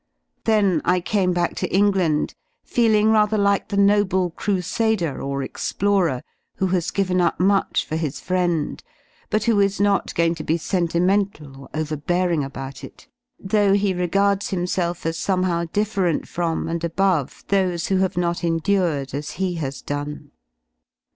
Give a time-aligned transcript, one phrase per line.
[0.41, 5.21] ^ Jif Then I came back to England feeling rather like the noble ^■^ crusader
[5.21, 6.23] or explorer
[6.55, 8.81] who has given up much for his friend
[9.29, 12.83] but who is not going to be sentimental or overbearing about 56
[13.25, 17.97] / it, though he regards himself as somehow different from X and above those who
[17.97, 20.31] have not endured as he has done.